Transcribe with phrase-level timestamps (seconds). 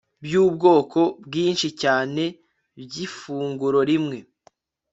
[0.25, 2.23] byubwoko bwinshi cyane
[2.83, 4.17] byifunguro rimwe